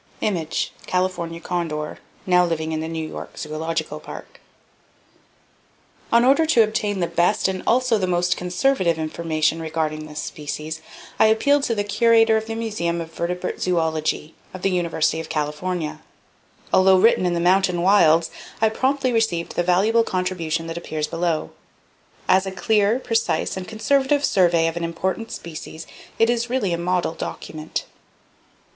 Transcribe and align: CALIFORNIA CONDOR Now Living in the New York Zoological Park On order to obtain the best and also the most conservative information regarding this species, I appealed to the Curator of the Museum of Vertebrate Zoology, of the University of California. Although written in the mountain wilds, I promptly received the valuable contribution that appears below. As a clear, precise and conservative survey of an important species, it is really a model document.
CALIFORNIA 0.87 1.39
CONDOR 1.41 1.99
Now 2.25 2.43
Living 2.43 2.71
in 2.71 2.79
the 2.79 2.87
New 2.87 3.07
York 3.07 3.37
Zoological 3.37 3.99
Park 3.99 4.39
On 6.11 6.25
order 6.25 6.47
to 6.47 6.63
obtain 6.63 6.99
the 7.01 7.05
best 7.05 7.47
and 7.47 7.61
also 7.67 7.99
the 7.99 8.07
most 8.07 8.35
conservative 8.35 8.97
information 8.97 9.61
regarding 9.61 10.07
this 10.07 10.17
species, 10.19 10.81
I 11.19 11.27
appealed 11.27 11.61
to 11.65 11.75
the 11.75 11.83
Curator 11.83 12.35
of 12.35 12.47
the 12.47 12.55
Museum 12.55 12.99
of 12.99 13.13
Vertebrate 13.13 13.61
Zoology, 13.61 14.33
of 14.55 14.63
the 14.63 14.71
University 14.71 15.19
of 15.19 15.29
California. 15.29 16.01
Although 16.73 16.97
written 16.97 17.27
in 17.27 17.35
the 17.35 17.39
mountain 17.39 17.83
wilds, 17.83 18.31
I 18.59 18.69
promptly 18.69 19.11
received 19.13 19.55
the 19.55 19.61
valuable 19.61 20.03
contribution 20.03 20.65
that 20.65 20.77
appears 20.79 21.05
below. 21.05 21.51
As 22.27 22.47
a 22.47 22.51
clear, 22.51 22.97
precise 22.97 23.55
and 23.55 23.67
conservative 23.67 24.25
survey 24.25 24.67
of 24.67 24.75
an 24.75 24.83
important 24.83 25.31
species, 25.31 25.85
it 26.17 26.27
is 26.27 26.49
really 26.49 26.73
a 26.73 26.77
model 26.79 27.13
document. 27.13 27.85